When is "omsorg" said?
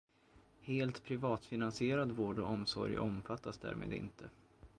2.51-2.97